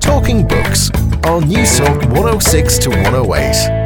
[0.00, 0.90] Talking Books
[1.24, 3.80] on Newstalk 106 to 108.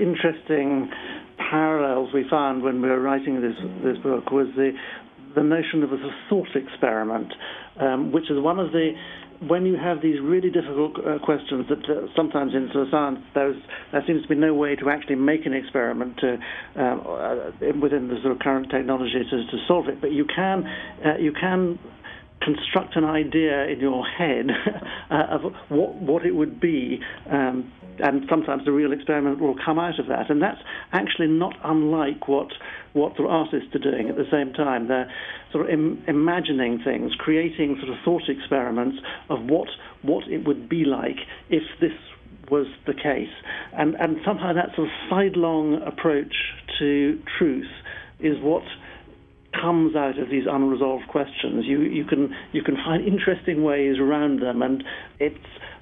[0.00, 0.90] interesting
[1.50, 4.72] parallels we found when we were writing this this book was the
[5.34, 7.32] the notion of a thought experiment,
[7.80, 8.92] um, which is one of the
[9.48, 13.54] when you have these really difficult uh, questions that uh, sometimes in science there
[14.06, 16.38] seems to be no way to actually make an experiment to,
[16.76, 20.64] um, uh, within the sort of current technology to, to solve it, but you can
[21.04, 21.78] uh, you can
[22.42, 24.46] construct an idea in your head
[25.10, 27.00] uh, of what what it would be
[27.30, 30.30] um, and sometimes the real experiment will come out of that.
[30.30, 30.60] And that's
[30.92, 32.48] actually not unlike what
[32.92, 34.88] what the artists are doing at the same time.
[34.88, 35.10] They're
[35.52, 38.98] sort of Im- imagining things, creating sort of thought experiments
[39.28, 39.68] of what
[40.02, 41.18] what it would be like
[41.50, 41.92] if this
[42.50, 43.32] was the case.
[43.72, 46.34] And and somehow that sort of sidelong approach
[46.78, 47.70] to truth
[48.20, 48.62] is what
[49.60, 51.64] comes out of these unresolved questions.
[51.66, 54.84] You you can you can find interesting ways around them, and
[55.20, 55.36] it's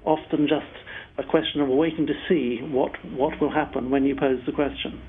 [0.05, 0.67] often just
[1.19, 5.01] a question of waiting to see what, what will happen when you pose the question.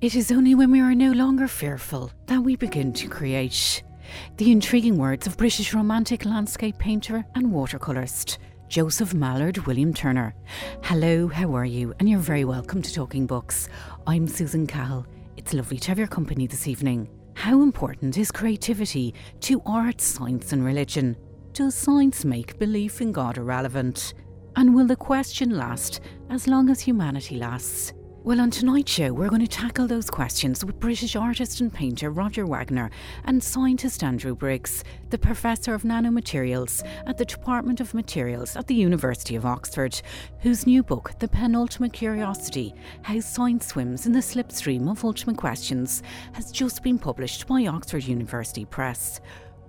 [0.00, 3.82] It is only when we are no longer fearful that we begin to create.
[4.36, 10.34] The intriguing words of British romantic landscape painter and watercolourist Joseph Mallard William Turner.
[10.82, 11.94] Hello, how are you?
[11.98, 13.68] And you're very welcome to Talking Books.
[14.06, 15.06] I'm Susan Cahill.
[15.36, 17.08] It's lovely to have your company this evening.
[17.34, 21.16] How important is creativity to art, science, and religion?
[21.52, 24.14] Does science make belief in God irrelevant?
[24.56, 26.00] And will the question last
[26.30, 27.92] as long as humanity lasts?
[28.24, 32.08] Well, on tonight's show, we're going to tackle those questions with British artist and painter
[32.08, 32.88] Roger Wagner
[33.24, 38.76] and scientist Andrew Briggs, the Professor of Nanomaterials at the Department of Materials at the
[38.76, 40.00] University of Oxford,
[40.38, 46.04] whose new book, The Penultimate Curiosity How Science Swims in the Slipstream of Ultimate Questions,
[46.34, 49.20] has just been published by Oxford University Press.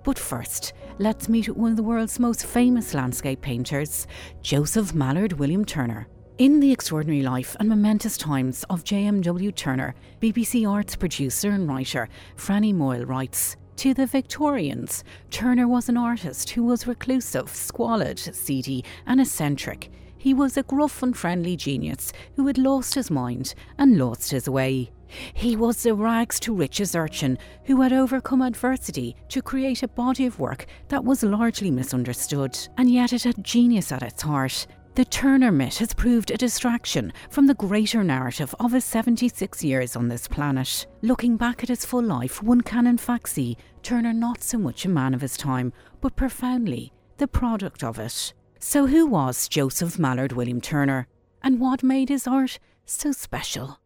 [0.03, 4.05] But first, let's meet one of the world's most famous landscape painters,
[4.41, 6.07] Joseph Mallard William Turner.
[6.39, 9.51] In the extraordinary life and momentous times of J.M.W.
[9.53, 15.95] Turner, BBC Arts producer and writer Franny Moyle writes To the Victorians, Turner was an
[15.95, 19.89] artist who was reclusive, squalid, seedy, and eccentric.
[20.17, 24.49] He was a gruff and friendly genius who had lost his mind and lost his
[24.49, 24.91] way.
[25.33, 30.25] He was a rags to riches urchin who had overcome adversity to create a body
[30.25, 34.67] of work that was largely misunderstood, and yet it had genius at its heart.
[34.95, 39.95] The Turner myth has proved a distraction from the greater narrative of his 76 years
[39.95, 40.85] on this planet.
[41.01, 44.85] Looking back at his full life, one can in fact see Turner not so much
[44.85, 48.33] a man of his time, but profoundly the product of it.
[48.59, 51.07] So, who was Joseph Mallard William Turner,
[51.41, 53.79] and what made his art so special?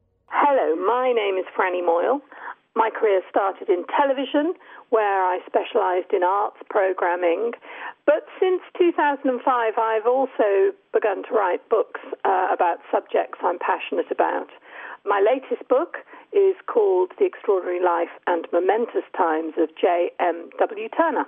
[0.98, 2.22] My name is Franny Moyle.
[2.76, 4.56] My career started in television,
[4.90, 7.52] where I specialised in arts programming.
[8.08, 14.50] But since 2005, I've also begun to write books uh, about subjects I'm passionate about.
[15.06, 15.98] My latest book
[16.34, 20.90] is called The Extraordinary Life and Momentous Times of J.M.W.
[20.98, 21.28] Turner.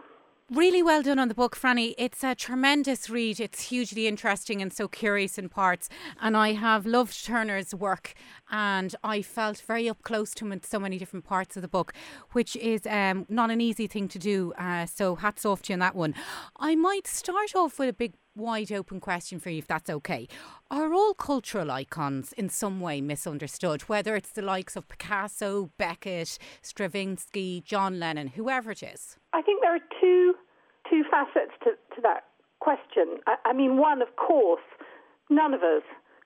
[0.51, 1.93] Really well done on the book, Franny.
[1.95, 3.39] It's a tremendous read.
[3.39, 5.89] It's hugely interesting and so curious in parts.
[6.19, 8.15] And I have loved Turner's work
[8.49, 11.67] and I felt very up close to him in so many different parts of the
[11.67, 11.93] book,
[12.31, 14.51] which is um, not an easy thing to do.
[14.57, 16.15] Uh, so hats off to you on that one.
[16.57, 20.27] I might start off with a big wide open question for you, if that's okay.
[20.71, 26.37] Are all cultural icons in some way misunderstood, whether it's the likes of Picasso, Beckett,
[26.61, 29.17] Stravinsky, John Lennon, whoever it is?
[29.33, 30.33] I think there are two
[30.89, 32.25] two facets to, to that
[32.59, 33.21] question.
[33.27, 34.65] I, I mean, one, of course,
[35.29, 35.83] none of us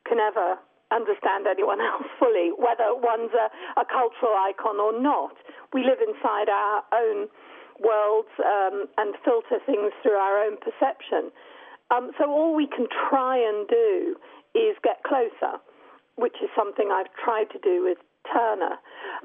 [0.08, 0.56] can ever
[0.92, 5.36] understand anyone else fully, whether one's a, a cultural icon or not.
[5.74, 7.28] We live inside our own
[7.82, 11.34] worlds um, and filter things through our own perception.
[11.92, 14.16] Um, so all we can try and do
[14.56, 15.60] is get closer,
[16.16, 17.98] which is something I've tried to do with
[18.32, 18.80] Turner.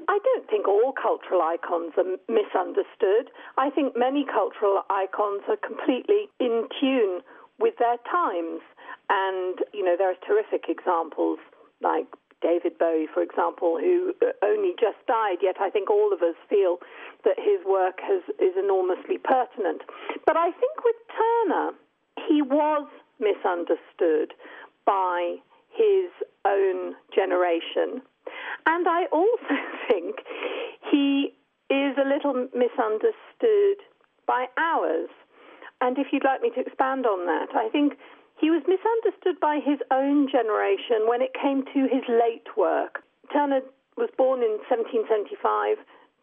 [0.07, 3.31] I don't think all cultural icons are misunderstood.
[3.57, 7.21] I think many cultural icons are completely in tune
[7.59, 8.61] with their times.
[9.09, 11.39] And, you know, there are terrific examples
[11.81, 12.07] like
[12.41, 14.13] David Bowie, for example, who
[14.43, 16.79] only just died, yet I think all of us feel
[17.23, 19.81] that his work has, is enormously pertinent.
[20.25, 21.71] But I think with Turner,
[22.27, 22.87] he was
[23.19, 24.33] misunderstood
[24.85, 25.35] by
[25.69, 26.09] his
[26.45, 28.01] own generation.
[28.65, 29.55] And I also
[29.89, 30.15] think
[30.91, 31.33] he
[31.69, 33.77] is a little misunderstood
[34.25, 35.09] by ours.
[35.81, 37.93] And if you'd like me to expand on that, I think
[38.39, 43.03] he was misunderstood by his own generation when it came to his late work.
[43.31, 43.61] Turner
[43.97, 45.77] was born in 1775,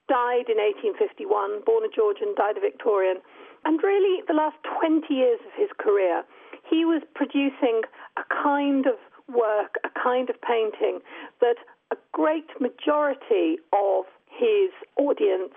[0.09, 3.21] died in 1851, born a Georgian, died a Victorian.
[3.67, 6.23] And really, the last 20 years of his career,
[6.71, 7.83] he was producing
[8.17, 8.95] a kind of
[9.27, 11.01] work, a kind of painting
[11.41, 11.57] that
[11.91, 15.55] a great majority of his audience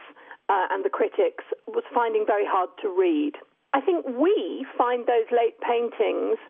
[0.50, 3.34] uh, and the critics was finding very hard to read.
[3.74, 6.42] I think we find those late paintings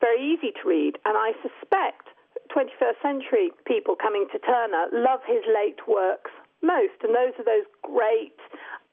[0.00, 2.08] very easy to read, and I suspect
[2.48, 6.30] 21st century people coming to Turner love his late works
[6.62, 8.36] most, and those are those great,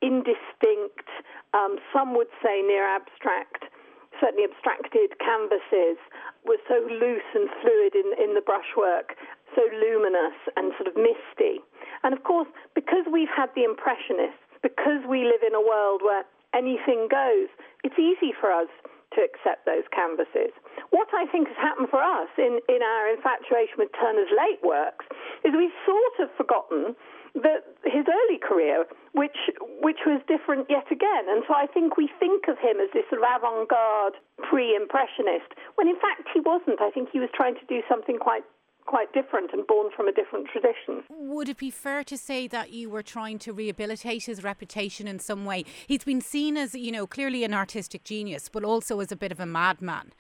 [0.02, 1.08] indistinct,
[1.54, 3.66] um, some would say near abstract,
[4.20, 5.98] certainly abstracted canvases,
[6.46, 9.16] were so loose and fluid in, in the brushwork,
[9.56, 11.62] so luminous and sort of misty.
[12.04, 16.26] And of course, because we've had the Impressionists, because we live in a world where
[16.54, 17.50] anything goes,
[17.84, 18.70] it's easy for us
[19.16, 20.56] to accept those canvases.
[20.92, 25.06] What I think has happened for us in, in our infatuation with Turner's late works
[25.44, 26.96] is we've sort of forgotten
[27.34, 29.38] his early career, which
[29.82, 31.26] which was different yet again.
[31.28, 34.16] And so I think we think of him as this sort of avant-garde
[34.50, 36.82] pre-impressionist, when in fact he wasn't.
[36.82, 38.44] I think he was trying to do something quite
[38.86, 41.04] quite different and born from a different tradition.
[41.10, 45.20] Would it be fair to say that you were trying to rehabilitate his reputation in
[45.20, 45.66] some way?
[45.88, 49.32] He's been seen as, you know, clearly an artistic genius, but also as a bit
[49.32, 50.14] of a madman.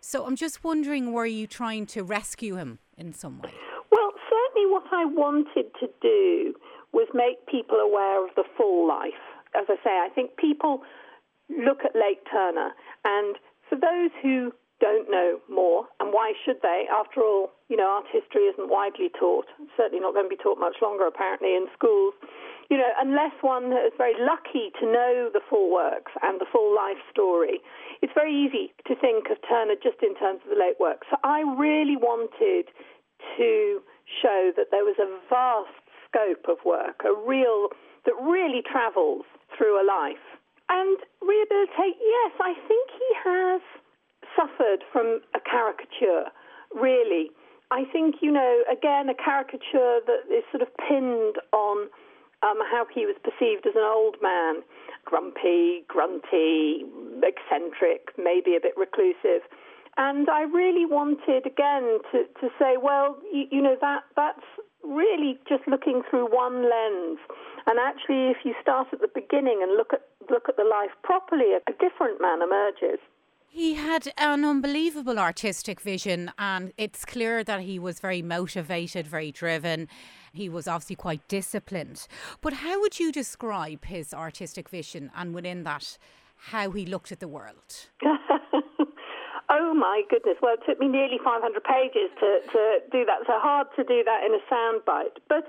[0.00, 3.54] So I'm just wondering, were you trying to rescue him in some way?
[3.90, 6.54] Well, certainly what I wanted to do
[6.92, 9.22] was make people aware of the full life.
[9.54, 10.82] As I say, I think people
[11.48, 12.72] look at Lake Turner,
[13.04, 13.36] and
[13.68, 16.86] for those who don't know more, and why should they?
[16.90, 19.46] After all, you know, art history isn't widely taught.
[19.76, 22.14] certainly not going to be taught much longer, apparently, in schools.
[22.70, 26.74] You know, unless one is very lucky to know the full works and the full
[26.74, 27.60] life story,
[28.02, 31.06] it's very easy to think of Turner just in terms of the late works.
[31.10, 32.68] So I really wanted
[33.38, 33.80] to
[34.20, 35.72] show that there was a vast
[36.04, 37.68] scope of work, a real
[38.04, 39.24] that really travels
[39.56, 40.22] through a life.
[40.68, 43.60] And rehabilitate, yes, I think he has
[44.36, 46.28] suffered from a caricature,
[46.74, 47.30] really.
[47.70, 51.88] I think, you know, again, a caricature that is sort of pinned on
[52.42, 54.62] um, how he was perceived as an old man
[55.04, 56.84] grumpy, grunty,
[57.24, 59.40] eccentric, maybe a bit reclusive.
[59.98, 64.46] And I really wanted, again, to, to say, well, you, you know, that that's
[64.84, 67.18] really just looking through one lens.
[67.66, 70.90] And actually, if you start at the beginning and look at look at the life
[71.02, 73.00] properly, a different man emerges.
[73.50, 79.32] He had an unbelievable artistic vision, and it's clear that he was very motivated, very
[79.32, 79.88] driven.
[80.32, 82.06] He was obviously quite disciplined.
[82.42, 85.96] But how would you describe his artistic vision, and within that,
[86.36, 87.88] how he looked at the world?
[89.50, 90.36] oh my goodness!
[90.42, 92.60] Well, it took me nearly 500 pages to, to
[92.90, 93.26] do that.
[93.26, 95.18] So hard to do that in a soundbite.
[95.28, 95.48] But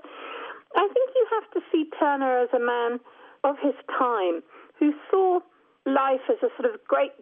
[0.75, 2.99] I think you have to see Turner as a man
[3.43, 4.43] of his time
[4.77, 5.39] who saw
[5.85, 7.13] life as a sort of great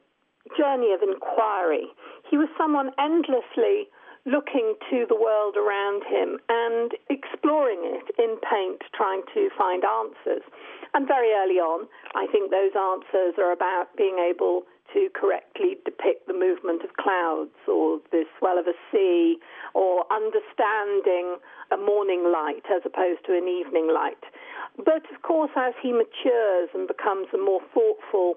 [0.58, 1.88] journey of inquiry.
[2.30, 3.90] He was someone endlessly
[4.28, 10.44] looking to the world around him and exploring it in paint, trying to find answers.
[10.94, 16.28] And very early on, I think those answers are about being able to correctly depict
[16.28, 19.38] the movement of clouds or the swell of a sea
[19.74, 21.38] or understanding
[21.72, 24.24] a morning light as opposed to an evening light.
[24.78, 28.36] But of course, as he matures and becomes a more thoughtful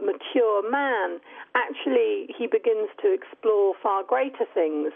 [0.00, 1.20] mature man,
[1.54, 4.92] actually he begins to explore far greater things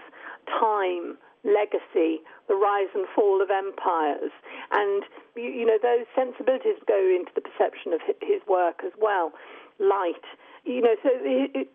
[0.46, 4.30] time, legacy, the rise and fall of empires.
[4.72, 5.02] And,
[5.34, 9.32] you, know, those sensibilities go into the perception of his work as well.
[9.78, 10.22] Light.
[10.66, 11.10] You know, so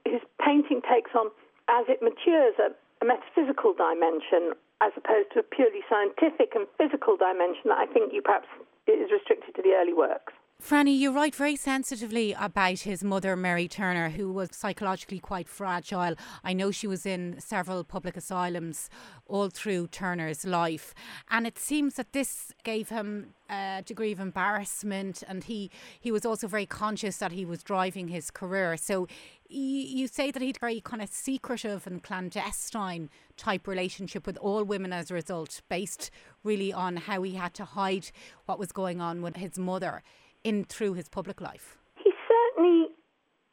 [0.04, 1.32] his painting takes on,
[1.72, 4.52] as it matures, a, a metaphysical dimension
[4.84, 8.50] as opposed to a purely scientific and physical dimension that I think you perhaps
[8.88, 10.34] is restricted to the early works.
[10.62, 16.14] Franny, you write very sensitively about his mother, Mary Turner, who was psychologically quite fragile.
[16.44, 18.88] I know she was in several public asylums
[19.26, 20.94] all through Turner's life.
[21.32, 26.26] And it seems that this gave him a degree of embarrassment, and he, he was
[26.28, 28.78] also very conscious that he was driving his career.
[28.78, 29.08] So
[29.50, 34.38] you say that he had a very kind of secretive and clandestine type relationship with
[34.38, 36.12] all women as a result, based
[36.44, 38.12] really on how he had to hide
[38.46, 40.04] what was going on with his mother
[40.44, 41.78] in through his public life?
[42.04, 42.88] He certainly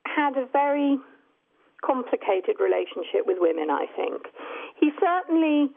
[0.07, 0.99] had a very
[1.85, 4.23] complicated relationship with women, I think.
[4.80, 5.71] He certainly,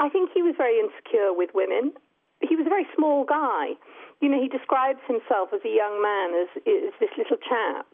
[0.00, 1.92] I think he was very insecure with women.
[2.40, 3.74] He was a very small guy.
[4.20, 7.86] You know, he describes himself as a young man, as, as this little chap.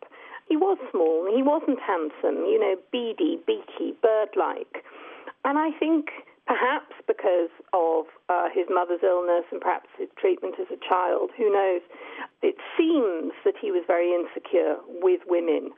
[0.48, 1.26] he was small.
[1.34, 4.84] He wasn't handsome, you know, beady, beaky, bird-like.
[5.44, 6.08] And I think
[6.46, 11.52] perhaps because of uh, his mother's illness and perhaps his treatment as a child, who
[11.52, 11.82] knows,
[12.42, 15.70] it seems that he was very insecure with women.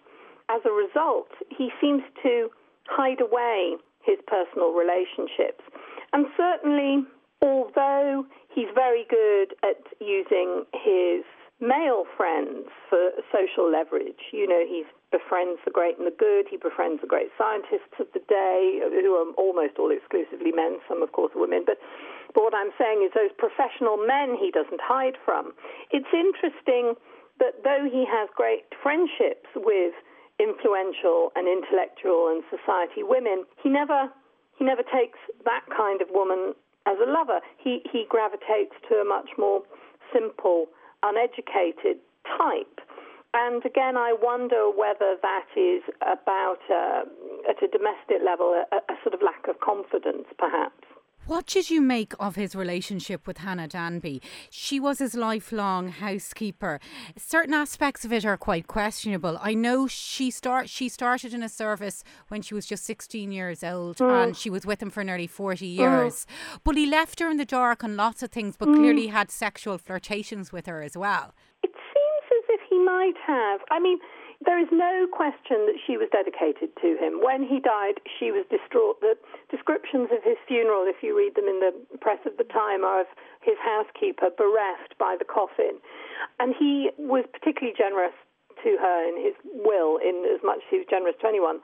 [0.49, 2.50] As a result, he seems to
[2.87, 5.64] hide away his personal relationships.
[6.12, 7.04] And certainly,
[7.42, 11.25] although he's very good at using his
[11.61, 16.56] male friends for social leverage, you know, he befriends the great and the good, he
[16.56, 21.12] befriends the great scientists of the day, who are almost all exclusively men, some, of
[21.12, 21.62] course, women.
[21.64, 21.78] But,
[22.34, 25.54] but what I'm saying is, those professional men he doesn't hide from.
[25.90, 26.98] It's interesting
[27.38, 29.94] that though he has great friendships with
[30.38, 34.10] influential and intellectual and society women, he never
[34.58, 36.54] he never takes that kind of woman
[36.86, 37.40] as a lover.
[37.56, 39.62] He he gravitates to a much more
[40.12, 40.66] simple,
[41.02, 42.00] uneducated
[42.38, 42.80] type.
[43.38, 47.05] And again, I wonder whether that is about, uh,
[47.50, 50.87] at a domestic level, a, a sort of lack of confidence, perhaps.
[51.26, 54.23] What did you make of his relationship with Hannah Danby?
[54.49, 56.78] She was his lifelong housekeeper.
[57.19, 59.37] Certain aspects of it are quite questionable.
[59.43, 63.64] I know she start she started in a service when she was just 16 years
[63.64, 64.25] old mm.
[64.25, 66.26] and she was with him for nearly 40 years.
[66.26, 66.61] Mm.
[66.62, 68.76] But he left her in the dark on lots of things but mm.
[68.76, 71.35] clearly had sexual flirtations with her as well.
[71.64, 73.61] It seems as if he might have.
[73.75, 73.99] I mean,
[74.45, 77.19] there is no question that she was dedicated to him.
[77.19, 79.00] When he died, she was distraught.
[79.02, 79.19] The
[79.50, 83.02] descriptions of his funeral, if you read them in the press of the time, are
[83.02, 83.11] of
[83.43, 85.83] his housekeeper bereft by the coffin.
[86.38, 88.14] And he was particularly generous
[88.62, 89.35] to her in his
[89.66, 91.61] will, in as much as he was generous to anyone.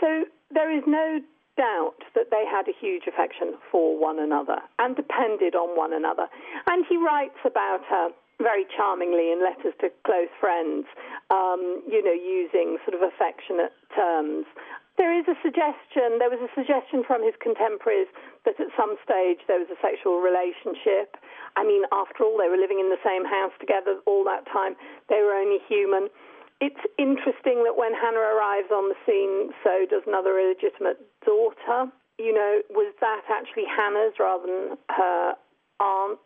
[0.00, 1.20] So there is no
[1.56, 6.28] doubt that they had a huge affection for one another and depended on one another.
[6.68, 8.08] And he writes about her
[8.40, 10.84] very charmingly in letters to close friends,
[11.30, 14.44] um, you know, using sort of affectionate terms.
[14.96, 18.08] There is a suggestion, there was a suggestion from his contemporaries
[18.48, 21.20] that at some stage there was a sexual relationship.
[21.56, 24.72] I mean, after all, they were living in the same house together all that time.
[25.12, 26.08] They were only human.
[26.64, 31.92] It's interesting that when Hannah arrives on the scene, so does another illegitimate daughter.
[32.16, 35.36] You know, was that actually Hannah's rather than her
[35.80, 36.24] aunt's?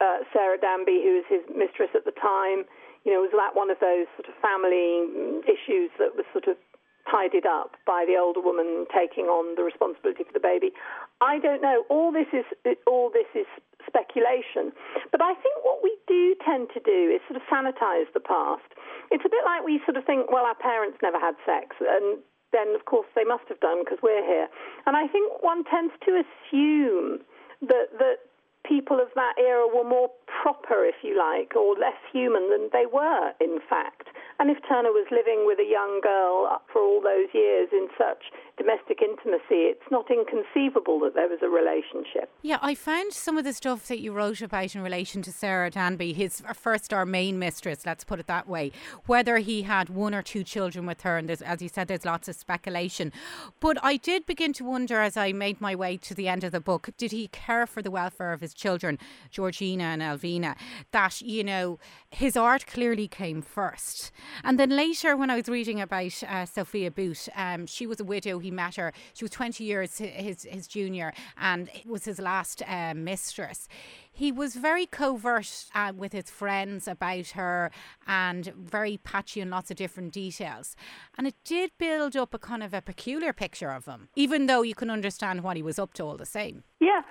[0.00, 2.68] Uh, Sarah Danby, who was his mistress at the time,
[3.04, 5.06] you know, was that one of those sort of family
[5.46, 6.58] issues that was sort of
[7.06, 10.74] tidied up by the older woman taking on the responsibility for the baby?
[11.22, 11.86] I don't know.
[11.88, 12.44] All this is
[12.84, 13.46] all this is
[13.86, 14.74] speculation.
[15.14, 18.66] But I think what we do tend to do is sort of sanitize the past.
[19.14, 22.18] It's a bit like we sort of think, well, our parents never had sex, and
[22.50, 24.50] then of course they must have done because we're here.
[24.84, 27.22] And I think one tends to assume
[27.62, 28.26] that that
[28.66, 30.10] people of that era were more
[30.42, 34.08] proper, if you like, or less human than they were, in fact.
[34.38, 38.24] And if Turner was living with a young girl for all those years in such
[38.58, 42.30] domestic intimacy, it's not inconceivable that there was a relationship.
[42.42, 45.70] Yeah, I found some of the stuff that you wrote about in relation to Sarah
[45.70, 48.72] Danby, his first or main mistress, let's put it that way,
[49.06, 51.16] whether he had one or two children with her.
[51.16, 53.12] And as you said, there's lots of speculation.
[53.60, 56.52] But I did begin to wonder as I made my way to the end of
[56.52, 58.98] the book did he care for the welfare of his children,
[59.30, 60.56] Georgina and Alvina,
[60.92, 61.78] That, you know,
[62.16, 64.10] his art clearly came first.
[64.42, 68.04] And then later, when I was reading about uh, Sophia Booth, um, she was a
[68.04, 68.38] widow.
[68.38, 68.94] He met her.
[69.12, 73.68] She was 20 years his, his junior and it was his last uh, mistress.
[74.10, 77.70] He was very covert uh, with his friends about her
[78.06, 80.74] and very patchy in lots of different details.
[81.18, 84.62] And it did build up a kind of a peculiar picture of him, even though
[84.62, 86.64] you can understand what he was up to all the same.
[86.80, 87.02] Yeah.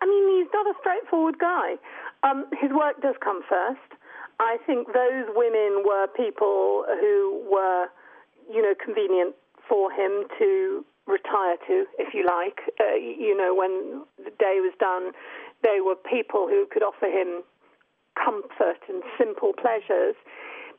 [0.00, 1.74] I, mean, he's not a straightforward guy.
[2.22, 3.97] Um, his work does come first.
[4.40, 7.86] I think those women were people who were,
[8.52, 9.34] you know, convenient
[9.68, 12.60] for him to retire to, if you like.
[12.78, 15.12] Uh, you know, when the day was done,
[15.62, 17.42] they were people who could offer him
[18.14, 20.14] comfort and simple pleasures.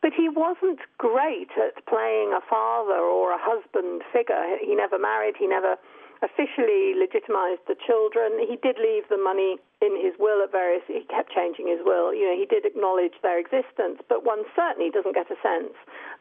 [0.01, 4.55] But he wasn't great at playing a father or a husband figure.
[4.63, 5.75] He never married, he never
[6.21, 8.39] officially legitimized the children.
[8.43, 10.83] He did leave the money in his will at various.
[10.87, 12.11] He kept changing his will.
[12.11, 15.75] You know, he did acknowledge their existence, but one certainly doesn't get a sense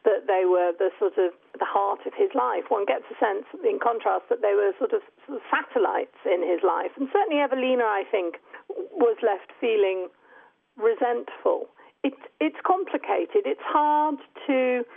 [0.07, 2.71] that they were the sort of the heart of his life.
[2.71, 6.39] One gets a sense, in contrast, that they were sort of, sort of satellites in
[6.47, 6.95] his life.
[6.95, 8.39] And certainly, Evelina, I think,
[8.95, 10.07] was left feeling
[10.79, 11.67] resentful.
[12.07, 13.43] It, it's complicated.
[13.43, 14.15] It's hard
[14.47, 14.87] to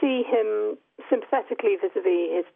[0.00, 0.76] see him
[1.08, 2.48] sympathetically vis-a-vis his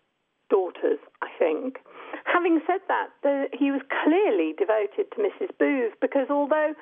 [0.50, 1.78] daughters, I think.
[2.24, 5.50] Having said that, the, he was clearly devoted to Mrs.
[5.58, 6.74] Booth because although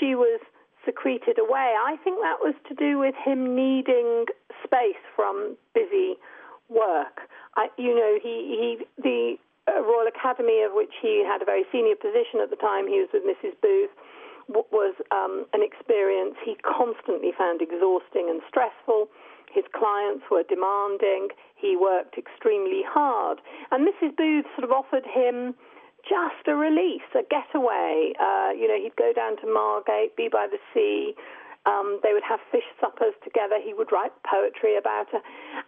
[0.00, 0.40] she was
[0.84, 4.26] secreted away, I think that was to do with him needing
[4.64, 6.16] space from busy
[6.68, 7.28] work.
[7.56, 9.36] I, you know, he, he the
[9.68, 12.98] uh, Royal Academy, of which he had a very senior position at the time, he
[12.98, 13.54] was with Mrs.
[13.62, 13.90] Booth,
[14.52, 19.08] was um, an experience he constantly found exhausting and stressful.
[19.52, 21.28] His clients were demanding.
[21.56, 23.40] He worked extremely hard.
[23.70, 24.16] And Mrs.
[24.16, 25.54] Booth sort of offered him
[26.08, 28.12] just a release, a getaway.
[28.18, 31.14] Uh, you know, he'd go down to Margate, be by the sea.
[31.64, 33.56] Um, they would have fish suppers together.
[33.62, 35.20] He would write poetry about her.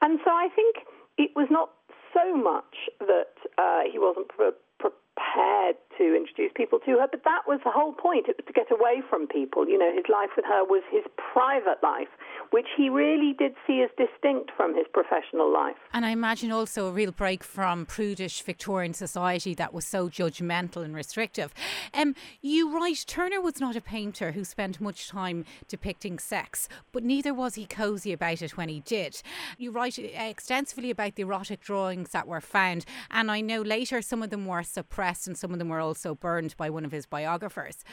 [0.02, 0.86] And so I think
[1.18, 1.70] it was not
[2.12, 7.42] so much that uh, he wasn't pre- prepared to introduce people to her, but that
[7.46, 8.26] was the whole point.
[8.28, 9.68] It was to get away from people.
[9.68, 12.08] You know, his life with her was his private life,
[12.50, 15.76] which he really did see as distinct from his professional life.
[15.92, 20.84] And I imagine also a real break from prudish Victorian society that was so judgmental
[20.84, 21.52] and restrictive.
[21.92, 27.04] Um, you write Turner was not a painter who spent much time depicting sex, but
[27.04, 29.22] neither was he cosy about it when he did.
[29.58, 34.22] You write extensively about the erotic drawings that were found, and I know later some
[34.22, 37.06] of them were suppressed and some of them were also burned by one of his
[37.06, 37.84] biographers.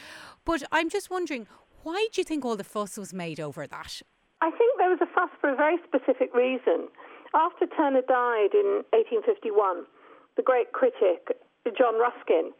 [0.45, 1.48] But I'm just wondering,
[1.83, 4.01] why do you think all the fuss was made over that?
[4.41, 6.88] I think there was a fuss for a very specific reason.
[7.33, 9.86] After Turner died in 1851,
[10.36, 11.36] the great critic
[11.77, 12.51] John Ruskin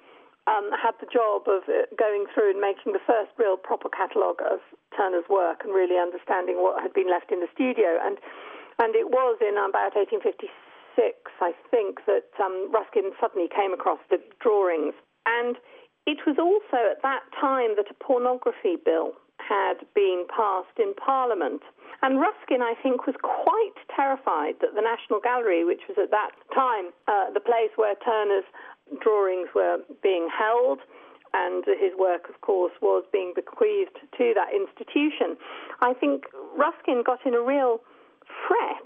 [0.48, 4.42] um, had the job of uh, going through and making the first real proper catalogue
[4.46, 4.60] of
[4.96, 7.98] Turner's work and really understanding what had been left in the studio.
[8.02, 8.18] And
[8.80, 10.50] and it was in about 1856
[11.42, 14.94] I think, that um, Ruskin suddenly came across the drawings.
[15.26, 15.58] And
[16.06, 21.62] it was also at that time that a pornography bill had been passed in Parliament.
[22.02, 26.32] And Ruskin, I think, was quite terrified that the National Gallery, which was at that
[26.54, 28.46] time uh, the place where Turner's
[29.02, 30.80] drawings were being held,
[31.34, 35.38] and his work, of course, was being bequeathed to that institution.
[35.82, 36.26] I think
[36.58, 37.80] Ruskin got in a real
[38.48, 38.86] fret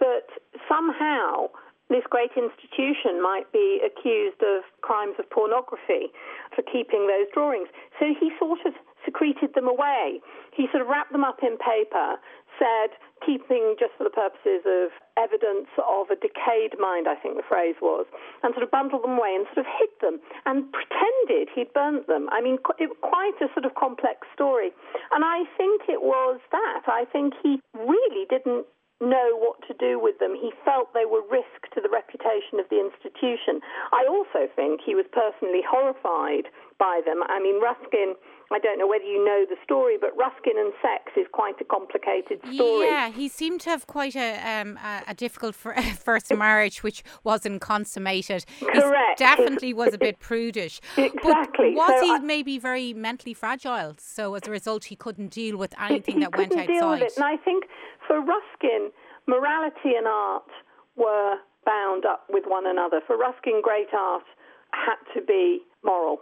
[0.00, 0.26] that
[0.68, 1.48] somehow
[1.90, 6.08] this great institution might be accused of crimes of pornography
[6.54, 7.68] for keeping those drawings.
[8.00, 8.72] So he sort of
[9.04, 10.20] secreted them away.
[10.56, 12.16] He sort of wrapped them up in paper,
[12.58, 17.46] said, keeping just for the purposes of evidence of a decayed mind, I think the
[17.46, 18.06] phrase was,
[18.42, 22.06] and sort of bundled them away and sort of hid them and pretended he'd burnt
[22.06, 22.28] them.
[22.32, 24.72] I mean, it, quite a sort of complex story.
[25.12, 26.88] And I think it was that.
[26.88, 28.66] I think he really didn't
[29.00, 30.34] know what to do with them.
[30.34, 33.60] He felt they were risk to the reputation of the institution.
[33.92, 37.22] I also think he was personally horrified by them.
[37.28, 38.14] I mean, Ruskin,
[38.52, 41.64] I don't know whether you know the story, but Ruskin and sex is quite a
[41.64, 42.86] complicated story.
[42.86, 45.54] Yeah, he seemed to have quite a, um, a, difficult
[45.98, 48.44] first marriage, which wasn't consummated.
[48.60, 49.18] Correct.
[49.18, 50.80] He definitely was a bit prudish.
[50.96, 51.74] exactly.
[51.74, 53.94] But was so he I, maybe very mentally fragile?
[53.98, 56.66] So as a result, he couldn't deal with anything that went outside.
[56.66, 57.12] Deal with it.
[57.16, 57.64] And I think
[58.06, 58.90] for Ruskin,
[59.26, 60.48] morality and art
[60.96, 63.00] were bound up with one another.
[63.06, 64.24] For Ruskin, great art
[64.72, 66.18] had to be moral.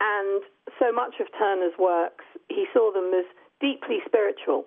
[0.00, 0.42] And
[0.78, 3.24] so much of Turner's works, he saw them as
[3.60, 4.64] deeply spiritual.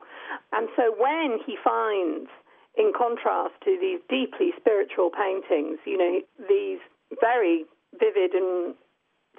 [0.51, 2.29] And so when he finds,
[2.77, 6.79] in contrast to these deeply spiritual paintings, you know, these
[7.19, 7.65] very
[7.99, 8.73] vivid and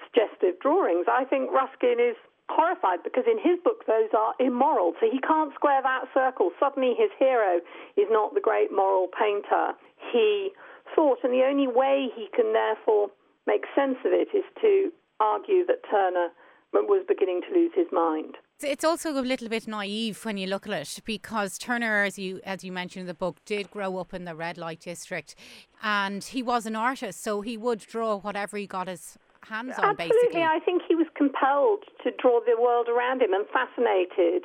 [0.05, 2.17] suggestive drawings, I think Ruskin is
[2.51, 4.95] horrified because in his book those are immoral.
[5.01, 6.51] So he can't square that circle.
[6.59, 7.61] Suddenly his hero
[7.97, 9.73] is not the great moral painter
[10.13, 10.51] he
[10.95, 13.11] thought, and the only way he can therefore
[13.47, 16.29] make sense of it is to argue that Turner
[16.73, 18.37] was beginning to lose his mind.
[18.61, 22.41] It's also a little bit naive when you look at it because Turner, as you
[22.45, 25.35] as you mentioned in the book, did grow up in the red light district,
[25.83, 29.90] and he was an artist, so he would draw whatever he got his hands on.
[29.90, 34.44] Absolutely, basically, I think he was compelled to draw the world around him and fascinated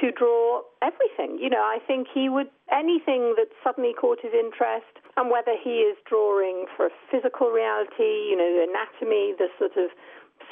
[0.00, 1.38] to draw everything.
[1.40, 5.82] You know, I think he would anything that suddenly caught his interest, and whether he
[5.82, 9.90] is drawing for a physical reality, you know, anatomy, the sort of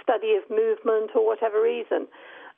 [0.03, 2.09] study of movement, or whatever reason.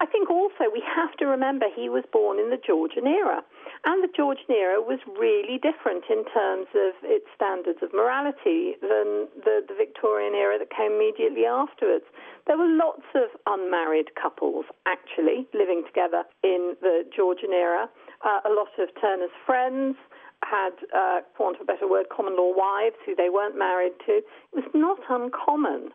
[0.00, 3.44] I think also we have to remember he was born in the Georgian era.
[3.84, 9.28] And the Georgian era was really different in terms of its standards of morality than
[9.44, 12.04] the, the Victorian era that came immediately afterwards.
[12.46, 17.88] There were lots of unmarried couples actually living together in the Georgian era.
[18.24, 19.96] Uh, a lot of Turner's friends
[20.44, 23.92] had, uh, for want of a better word, common law wives who they weren't married
[24.06, 24.24] to.
[24.24, 25.92] It was not uncommon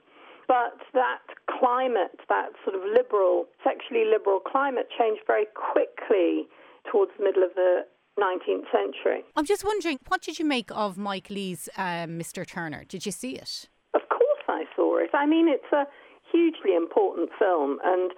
[0.47, 1.21] but that
[1.60, 6.47] climate, that sort of liberal, sexually liberal climate, changed very quickly
[6.91, 7.86] towards the middle of the
[8.19, 9.23] 19th century.
[9.36, 12.47] I'm just wondering, what did you make of Mike Leigh's um, Mr.
[12.47, 12.84] Turner?
[12.88, 13.67] Did you see it?
[13.93, 15.10] Of course, I saw it.
[15.13, 15.86] I mean, it's a
[16.31, 18.12] hugely important film, and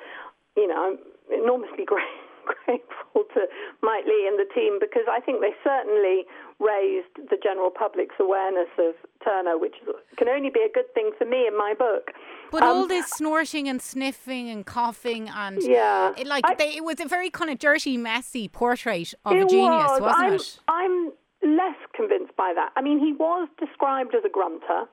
[0.55, 0.97] you know,
[1.31, 2.26] I'm enormously grateful
[3.33, 3.47] to
[3.81, 6.25] Mike Leigh and the team because I think they certainly
[6.59, 9.75] raised the general public's awareness of Turner, which
[10.17, 12.11] can only be a good thing for me in my book.
[12.51, 16.75] But um, all this snorting and sniffing and coughing and yeah, it, like I, they,
[16.75, 20.01] it was a very kind of dirty, messy portrait of a genius, was.
[20.01, 21.13] wasn't I'm, it?
[21.43, 22.71] I'm less convinced by that.
[22.75, 24.85] I mean, he was described as a grunter.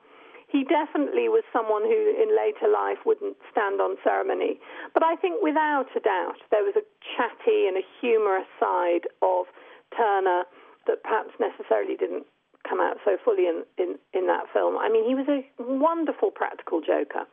[0.55, 4.55] He definitely was someone who, in later life, wouldn't stand on ceremony.
[4.93, 9.51] But I think, without a doubt, there was a chatty and a humorous side of
[9.91, 10.47] Turner
[10.87, 12.23] that perhaps necessarily didn't
[12.63, 14.77] come out so fully in, in, in that film.
[14.79, 17.27] I mean, he was a wonderful practical joker.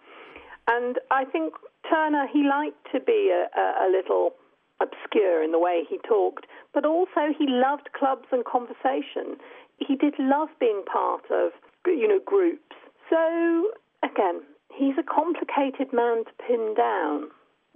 [0.67, 1.55] And I think
[1.89, 4.35] Turner, he liked to be a, a, a little
[4.83, 9.39] obscure in the way he talked, but also he loved clubs and conversation.
[9.79, 11.53] He did love being part of,
[11.87, 12.75] you know, groups.
[13.13, 13.71] So
[14.03, 14.41] again,
[14.75, 17.29] he's a complicated man to pin down.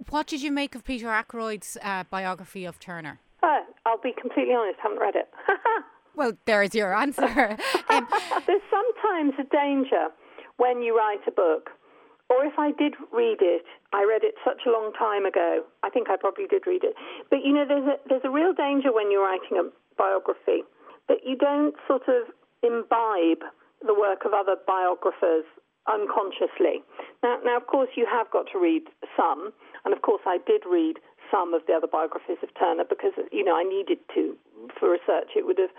[0.09, 3.19] What did you make of Peter Ackroyd's uh, biography of Turner?
[3.43, 5.29] Uh, I'll be completely honest, haven't read it.
[6.15, 7.23] well, there's your answer.
[7.89, 8.07] um,
[8.47, 10.07] There's sometimes a danger
[10.57, 11.69] when you write a book
[12.29, 15.63] or if I did read it, I read it such a long time ago.
[15.83, 16.93] I think I probably did read it.
[17.29, 20.63] But you know, there's a there's a real danger when you're writing a biography
[21.07, 22.27] that you don't sort of
[22.63, 23.47] imbibe
[23.85, 25.45] the work of other biographers
[25.87, 26.83] unconsciously.
[27.23, 28.83] Now, now, of course, you have got to read
[29.15, 29.53] some,
[29.85, 30.97] and of course, I did read
[31.31, 34.35] some of the other biographies of Turner because you know I needed to
[34.79, 35.35] for research.
[35.35, 35.71] It would have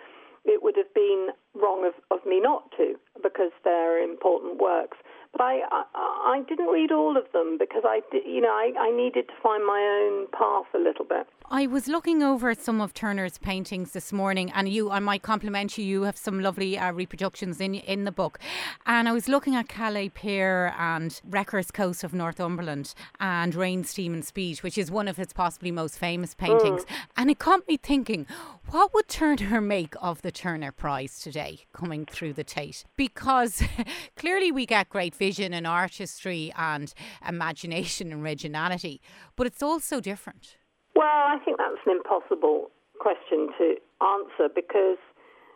[0.44, 4.96] it would have been wrong of, of me not to because they're important works.
[5.32, 8.90] But I, I, I didn't read all of them because I, you know, I, I
[8.90, 11.26] needed to find my own path a little bit.
[11.50, 15.78] I was looking over some of Turner's paintings this morning, and you, I might compliment
[15.78, 15.84] you.
[15.84, 18.38] You have some lovely uh, reproductions in in the book,
[18.84, 24.12] and I was looking at Calais Pier and Wreckers Coast of Northumberland and Rain, Steam
[24.12, 26.96] and Speed, which is one of his possibly most famous paintings, mm.
[27.16, 28.26] and it got me thinking,
[28.68, 32.84] what would Turner make of the Turner Prize today coming through the Tate?
[32.94, 33.62] Because
[34.16, 36.92] clearly we get great vision and artistry and
[37.26, 39.00] imagination and originality,
[39.34, 40.58] but it's all so different.
[40.98, 44.98] Well, I think that's an impossible question to answer because,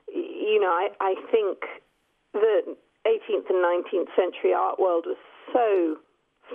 [0.07, 1.67] you know, I, I think
[2.33, 2.63] the
[3.03, 5.19] 18th and 19th century art world was
[5.53, 5.99] so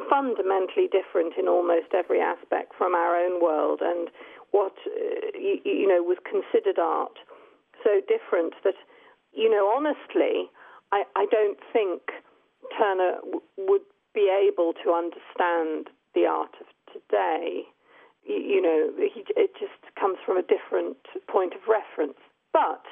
[0.09, 4.07] fundamentally different in almost every aspect from our own world, and
[4.51, 7.19] what uh, you, you, know was considered art
[7.83, 8.79] so different that,
[9.33, 10.47] you know, honestly,
[10.93, 12.03] I, I don't think
[12.77, 13.83] Turner w- would
[14.15, 17.67] be able to understand the art of today.
[18.27, 20.97] You, know, he, it just comes from a different
[21.31, 22.19] point of reference.
[22.51, 22.83] But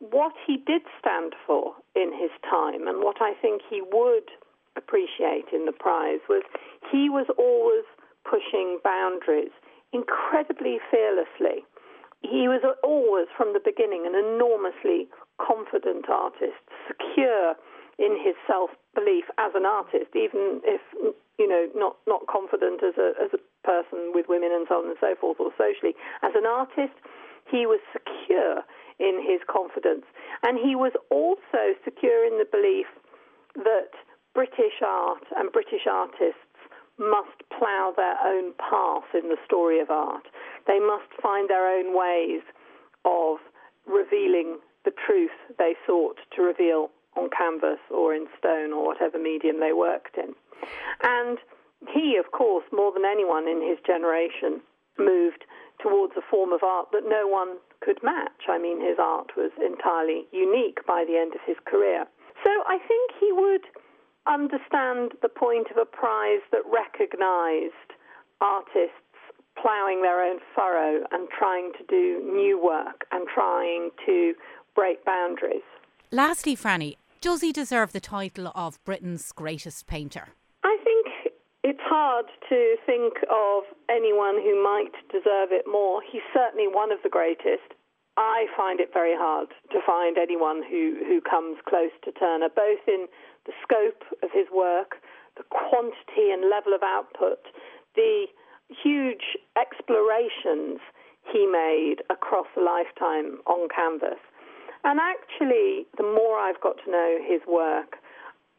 [0.00, 4.32] what he did stand for in his time, and what I think he would
[4.76, 6.42] appreciate in the prize, was
[6.90, 7.84] he was always
[8.24, 9.52] pushing boundaries
[9.92, 11.64] incredibly fearlessly.
[12.22, 16.56] He was always, from the beginning, an enormously confident artist,
[16.88, 17.54] secure
[17.98, 20.80] in his self belief as an artist, even if
[21.38, 24.86] you know not not confident as a as a person with women and so on
[24.86, 25.96] and so forth, or socially.
[26.22, 26.94] As an artist,
[27.50, 28.62] he was secure
[29.00, 30.06] in his confidence,
[30.42, 32.86] and he was also secure in the belief
[33.56, 33.90] that
[34.34, 36.38] British art and British artists
[36.98, 40.26] must plough their own path in the story of art.
[40.66, 42.42] They must find their own ways
[43.04, 43.38] of
[43.86, 49.60] revealing the truth they sought to reveal on canvas or in stone or whatever medium
[49.60, 50.34] they worked in.
[51.02, 51.38] And
[51.92, 54.60] he, of course, more than anyone in his generation,
[54.98, 55.44] moved
[55.82, 58.48] towards a form of art that no one could match.
[58.48, 62.06] I mean, his art was entirely unique by the end of his career.
[62.44, 63.66] So I think he would
[64.26, 67.92] understand the point of a prize that recognized
[68.40, 68.98] artists
[69.60, 74.34] ploughing their own furrow and trying to do new work and trying to
[74.74, 75.62] break boundaries.
[76.10, 80.28] Lastly, Franny, does he deserve the title of Britain's greatest painter?
[81.64, 86.02] It's hard to think of anyone who might deserve it more.
[86.04, 87.72] He's certainly one of the greatest.
[88.18, 92.84] I find it very hard to find anyone who, who comes close to Turner, both
[92.86, 93.08] in
[93.48, 95.00] the scope of his work,
[95.40, 97.40] the quantity and level of output,
[97.96, 98.26] the
[98.68, 100.84] huge explorations
[101.32, 104.20] he made across a lifetime on canvas.
[104.84, 107.96] And actually, the more I've got to know his work,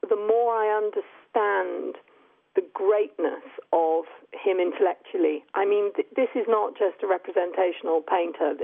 [0.02, 2.02] the more I understand
[2.56, 5.44] the greatness of him intellectually.
[5.54, 8.56] I mean, th- this is not just a representational painter.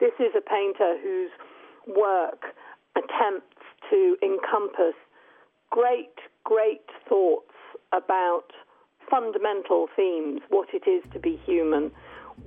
[0.00, 1.30] This is a painter whose
[1.86, 2.54] work
[2.96, 3.56] attempts
[3.90, 4.94] to encompass
[5.70, 7.54] great, great thoughts
[7.92, 8.52] about
[9.10, 11.90] fundamental themes what it is to be human,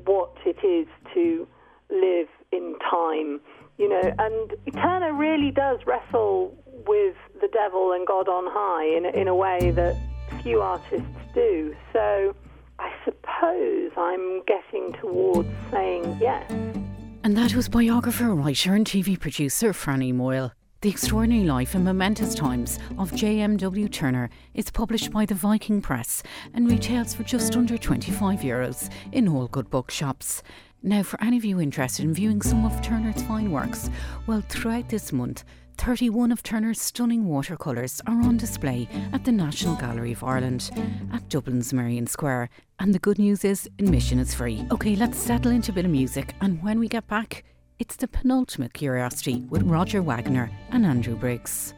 [0.05, 1.47] what it is to
[1.89, 3.41] live in time.
[3.77, 9.05] You know, and Turner really does wrestle with the devil and God on high in,
[9.19, 9.97] in a way that
[10.41, 11.75] few artists do.
[11.93, 12.35] So
[12.79, 16.49] I suppose I'm getting towards saying yes.
[17.23, 20.51] And that was biographer, writer, and TV producer Franny Moyle.
[20.81, 23.87] The Extraordinary Life and Momentous Times of J.M.W.
[23.87, 26.23] Turner is published by the Viking Press
[26.55, 30.41] and retails for just under 25 euros in all good bookshops.
[30.83, 33.91] Now, for any of you interested in viewing some of Turner's fine works,
[34.25, 35.43] well, throughout this month,
[35.77, 40.71] 31 of Turner's stunning watercolours are on display at the National Gallery of Ireland
[41.13, 42.49] at Dublin's Merrion Square.
[42.79, 44.65] And the good news is, admission is free.
[44.71, 47.43] Okay, let's settle into a bit of music, and when we get back,
[47.77, 51.75] it's the penultimate curiosity with Roger Wagner and Andrew Briggs.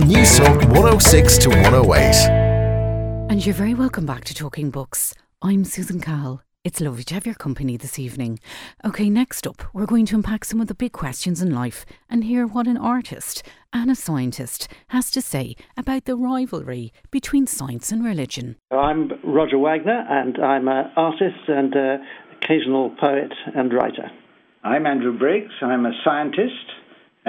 [0.00, 1.98] On Newstalk 106 to 108.
[3.30, 5.14] And you're very welcome back to Talking Books.
[5.42, 6.42] I'm Susan Cahill.
[6.64, 8.38] It's lovely to have your company this evening.
[8.84, 12.24] Okay, next up, we're going to unpack some of the big questions in life and
[12.24, 17.92] hear what an artist and a scientist has to say about the rivalry between science
[17.92, 18.56] and religion.
[18.70, 21.96] I'm Roger Wagner, and I'm an artist and uh,
[22.36, 24.10] occasional poet and writer.
[24.62, 25.52] I'm Andrew Briggs.
[25.62, 26.79] I'm a scientist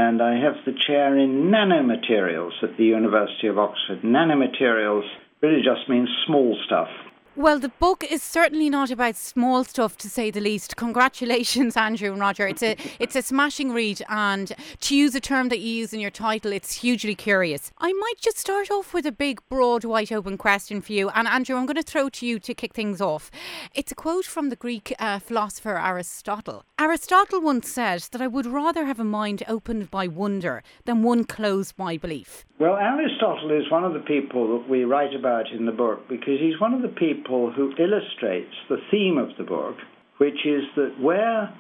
[0.01, 4.01] and I have the chair in nanomaterials at the University of Oxford.
[4.01, 5.07] Nanomaterials
[5.41, 6.89] really just means small stuff.
[7.37, 10.75] Well, the book is certainly not about small stuff, to say the least.
[10.75, 12.45] Congratulations, Andrew and Roger.
[12.45, 16.01] It's a it's a smashing read, and to use a term that you use in
[16.01, 17.71] your title, it's hugely curious.
[17.77, 21.25] I might just start off with a big, broad, wide open question for you, and
[21.25, 23.31] Andrew, I'm going to throw to you to kick things off.
[23.73, 26.65] It's a quote from the Greek uh, philosopher Aristotle.
[26.77, 31.23] Aristotle once said that I would rather have a mind opened by wonder than one
[31.23, 32.43] closed by belief.
[32.59, 36.39] Well, Aristotle is one of the people that we write about in the book because
[36.39, 39.75] he's one of the people who illustrates the theme of the book,
[40.17, 41.53] which is that where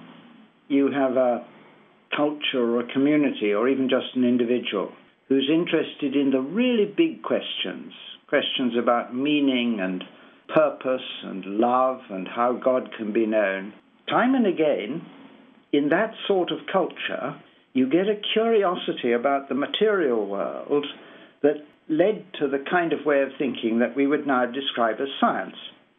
[0.67, 1.45] you have a
[2.15, 4.91] culture or a community or even just an individual
[5.29, 7.93] who's interested in the really big questions,
[8.27, 10.03] questions about meaning and
[10.53, 13.73] purpose and love and how God can be known,
[14.09, 15.01] time and again,
[15.71, 17.41] in that sort of culture,
[17.73, 20.85] you get a curiosity about the material world
[21.43, 25.09] that led to the kind of way of thinking that we would now describe as
[25.19, 25.55] science.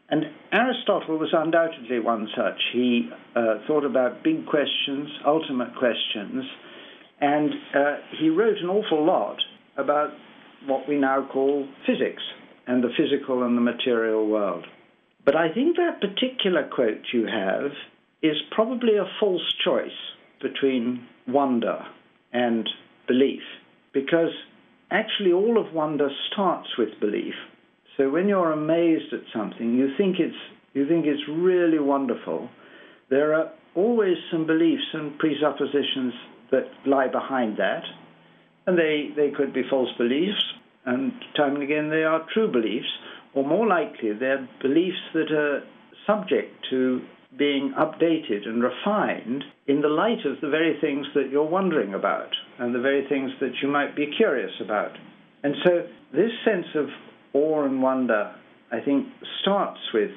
[0.09, 2.61] And Aristotle was undoubtedly one such.
[2.73, 6.45] He uh, thought about big questions, ultimate questions,
[7.21, 9.37] and uh, he wrote an awful lot
[9.77, 10.11] about
[10.67, 12.23] what we now call physics
[12.67, 14.67] and the physical and the material world.
[15.25, 17.71] But I think that particular quote you have
[18.23, 19.91] is probably a false choice
[20.41, 21.87] between wonder
[22.33, 22.69] and
[23.07, 23.43] belief
[23.93, 24.33] because
[24.93, 27.35] actually all of wonder starts with belief.
[27.97, 30.37] So when you're amazed at something, you think it's
[30.75, 32.49] you think it's really wonderful.
[33.11, 36.15] There are always some beliefs and presuppositions
[36.51, 37.85] that lie behind that,
[38.67, 40.43] and they they could be false beliefs,
[40.87, 42.89] and time and again they are true beliefs,
[43.35, 45.63] or more likely they're beliefs that are
[46.07, 47.03] subject to
[47.39, 52.35] being updated and refined in the light of the very things that you're wondering about
[52.59, 54.93] and the very things that you might be curious about.
[55.43, 56.87] And so this sense of
[57.33, 58.35] awe and wonder,
[58.71, 59.09] I think,
[59.41, 60.11] starts with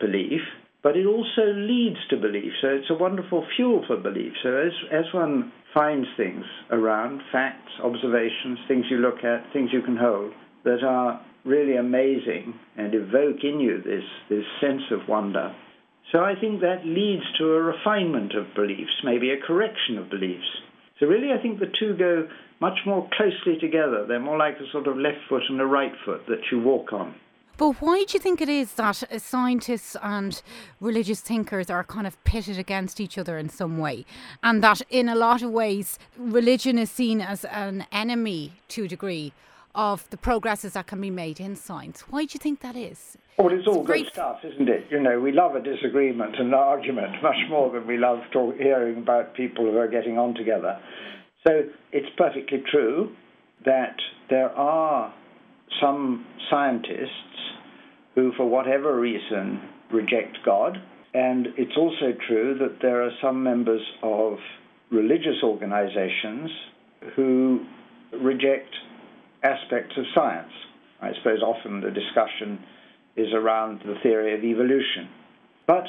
[0.00, 0.40] belief,
[0.82, 2.52] but it also leads to belief.
[2.60, 4.32] So it's a wonderful fuel for belief.
[4.42, 9.82] So as, as one finds things around, facts, observations, things you look at, things you
[9.82, 10.32] can hold,
[10.64, 15.54] that are really amazing and evoke in you this, this sense of wonder.
[16.10, 20.46] So I think that leads to a refinement of beliefs, maybe a correction of beliefs.
[21.02, 22.28] So really I think the two go
[22.60, 24.06] much more closely together.
[24.06, 26.92] They're more like a sort of left foot and a right foot that you walk
[26.92, 27.16] on.
[27.56, 30.40] But why do you think it is that scientists and
[30.80, 34.06] religious thinkers are kind of pitted against each other in some way?
[34.44, 38.88] And that in a lot of ways, religion is seen as an enemy to a
[38.88, 39.32] degree
[39.74, 42.02] of the progresses that can be made in science.
[42.10, 43.16] Why do you think that is?
[43.38, 44.86] Well, it's all good stuff, isn't it?
[44.90, 48.56] You know, we love a disagreement and an argument much more than we love talk,
[48.56, 50.78] hearing about people who are getting on together.
[51.46, 53.14] So it's perfectly true
[53.64, 53.96] that
[54.30, 55.12] there are
[55.80, 57.10] some scientists
[58.14, 60.78] who, for whatever reason, reject God.
[61.14, 64.38] And it's also true that there are some members of
[64.90, 66.50] religious organizations
[67.16, 67.64] who
[68.12, 68.74] reject
[69.42, 70.52] aspects of science.
[71.00, 72.60] I suppose often the discussion
[73.16, 75.08] is around the theory of evolution.
[75.66, 75.84] But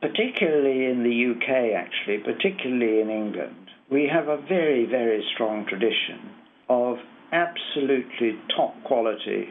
[0.00, 6.30] particularly in the UK, actually, particularly in England, we have a very, very strong tradition
[6.68, 6.96] of
[7.32, 9.48] absolutely top quality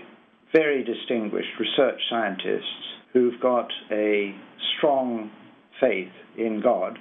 [0.54, 2.65] very distinguished research scientists
[3.13, 4.36] who've got a
[4.77, 5.32] strong
[5.80, 6.97] faith in God,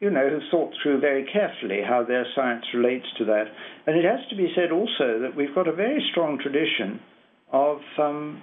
[0.00, 3.44] you know, who've thought through very carefully how their science relates to that.
[3.86, 7.00] And it has to be said also that we've got a very strong tradition
[7.52, 8.42] of um,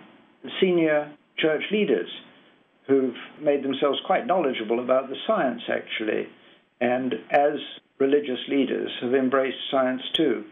[0.60, 2.10] senior church leaders
[2.88, 6.28] who've made themselves quite knowledgeable about the science, actually,
[6.80, 7.60] and as
[8.00, 10.44] religious leaders have embraced science too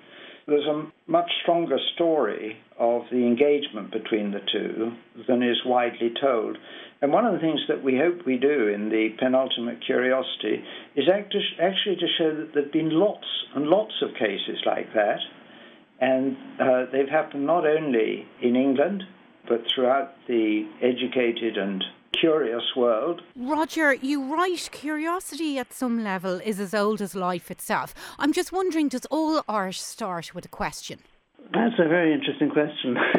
[0.49, 4.91] there's a much stronger story of the engagement between the two
[5.27, 6.57] than is widely told.
[7.01, 10.63] And one of the things that we hope we do in the penultimate curiosity
[10.95, 15.19] is actually to show that there have been lots and lots of cases like that.
[16.01, 19.03] And uh, they've happened not only in England,
[19.47, 21.83] but throughout the educated and
[22.19, 23.21] curious world.
[23.35, 27.93] Roger, you write curiosity at some level is as old as life itself.
[28.17, 30.99] I'm just wondering, does all art start with a question?
[31.53, 32.95] That's a very interesting question.